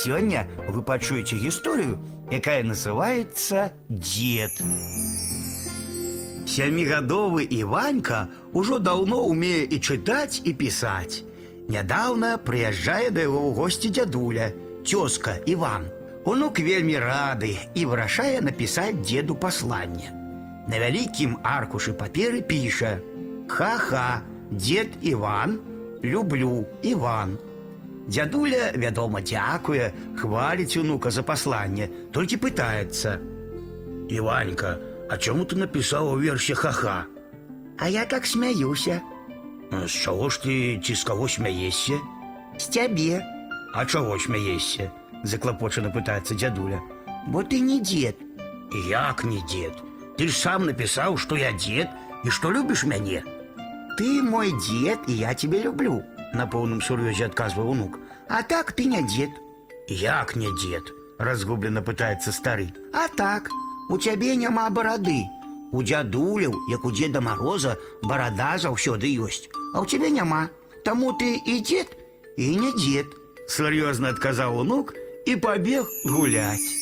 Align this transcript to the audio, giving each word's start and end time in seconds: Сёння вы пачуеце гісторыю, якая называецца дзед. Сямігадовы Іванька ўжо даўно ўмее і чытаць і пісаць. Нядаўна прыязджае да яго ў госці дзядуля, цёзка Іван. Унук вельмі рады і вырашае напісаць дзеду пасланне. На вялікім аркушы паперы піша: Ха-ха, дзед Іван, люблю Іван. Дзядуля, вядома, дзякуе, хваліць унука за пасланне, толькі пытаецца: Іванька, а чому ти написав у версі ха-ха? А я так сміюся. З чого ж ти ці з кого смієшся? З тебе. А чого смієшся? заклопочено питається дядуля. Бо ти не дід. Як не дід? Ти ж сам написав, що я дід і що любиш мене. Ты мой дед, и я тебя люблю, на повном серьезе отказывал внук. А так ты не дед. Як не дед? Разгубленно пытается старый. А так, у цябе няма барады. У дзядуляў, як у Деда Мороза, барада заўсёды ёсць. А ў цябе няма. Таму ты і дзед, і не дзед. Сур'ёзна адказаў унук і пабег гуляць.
Сёння 0.00 0.47
вы 0.69 0.81
пачуеце 0.87 1.35
гісторыю, 1.35 1.99
якая 2.31 2.63
называецца 2.63 3.75
дзед. 3.89 4.55
Сямігадовы 6.47 7.43
Іванька 7.43 8.29
ўжо 8.55 8.79
даўно 8.79 9.19
ўмее 9.27 9.67
і 9.67 9.77
чытаць 9.83 10.39
і 10.47 10.55
пісаць. 10.55 11.27
Нядаўна 11.67 12.39
прыязджае 12.39 13.11
да 13.11 13.27
яго 13.27 13.51
ў 13.51 13.55
госці 13.59 13.91
дзядуля, 13.91 14.47
цёзка 14.87 15.35
Іван. 15.43 15.91
Унук 16.23 16.63
вельмі 16.63 16.95
рады 17.03 17.51
і 17.75 17.85
вырашае 17.91 18.39
напісаць 18.47 19.03
дзеду 19.03 19.35
пасланне. 19.35 20.15
На 20.71 20.79
вялікім 20.79 21.35
аркушы 21.43 21.91
паперы 21.91 22.39
піша: 22.39 22.99
Ха-ха, 23.51 24.23
дзед 24.51 24.95
Іван, 25.03 25.59
люблю 26.03 26.63
Іван. 26.81 27.39
Дзядуля, 28.08 28.72
вядома, 28.76 29.20
дзякуе, 29.20 29.92
хваліць 30.16 30.76
унука 30.76 31.10
за 31.10 31.22
пасланне, 31.22 31.88
толькі 32.12 32.36
пытаецца: 32.36 33.18
Іванька, 34.08 34.78
а 35.10 35.16
чому 35.16 35.44
ти 35.44 35.56
написав 35.56 36.12
у 36.12 36.16
версі 36.16 36.54
ха-ха? 36.54 37.04
А 37.78 37.88
я 37.88 38.04
так 38.04 38.26
сміюся. 38.26 39.00
З 39.86 39.90
чого 39.90 40.30
ж 40.30 40.42
ти 40.42 40.80
ці 40.84 40.94
з 40.94 41.04
кого 41.04 41.28
смієшся? 41.28 41.98
З 42.58 42.66
тебе. 42.66 43.24
А 43.74 43.84
чого 43.84 44.18
смієшся? 44.18 44.90
заклопочено 45.24 45.92
питається 45.92 46.34
дядуля. 46.34 46.80
Бо 47.26 47.42
ти 47.42 47.62
не 47.62 47.78
дід. 47.80 48.14
Як 48.90 49.24
не 49.24 49.40
дід? 49.50 49.72
Ти 50.18 50.28
ж 50.28 50.38
сам 50.38 50.66
написав, 50.66 51.18
що 51.18 51.36
я 51.36 51.52
дід 51.52 51.86
і 52.24 52.30
що 52.30 52.52
любиш 52.52 52.84
мене. 52.84 53.22
Ты 53.98 54.22
мой 54.22 54.52
дед, 54.52 54.98
и 55.08 55.12
я 55.12 55.34
тебя 55.34 55.58
люблю, 55.58 56.02
на 56.32 56.46
повном 56.46 56.80
серьезе 56.82 57.26
отказывал 57.26 57.72
внук. 57.72 57.98
А 58.28 58.42
так 58.42 58.72
ты 58.72 58.84
не 58.84 59.02
дед. 59.02 59.30
Як 59.88 60.36
не 60.36 60.48
дед? 60.62 60.82
Разгубленно 61.18 61.82
пытается 61.82 62.32
старый. 62.32 62.74
А 62.92 63.08
так, 63.08 63.48
у 63.88 63.98
цябе 63.98 64.36
няма 64.36 64.68
барады. 64.70 65.24
У 65.72 65.82
дзядуляў, 65.82 66.54
як 66.70 66.84
у 66.84 66.90
Деда 66.92 67.20
Мороза, 67.20 67.76
барада 68.02 68.58
заўсёды 68.58 69.10
ёсць. 69.18 69.48
А 69.74 69.82
ў 69.82 69.86
цябе 69.86 70.10
няма. 70.10 70.48
Таму 70.84 71.12
ты 71.18 71.36
і 71.42 71.60
дзед, 71.60 71.90
і 72.36 72.56
не 72.56 72.70
дзед. 72.76 73.06
Сур'ёзна 73.48 74.14
адказаў 74.14 74.62
унук 74.62 74.94
і 75.26 75.36
пабег 75.36 75.86
гуляць. 76.04 76.79